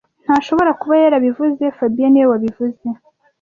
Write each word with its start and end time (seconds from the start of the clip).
Ntashobora 0.25 0.71
kuba 0.79 0.95
yarabivuze 1.03 1.63
fabien 1.77 2.09
niwe 2.11 2.27
wabivuze 2.31 2.85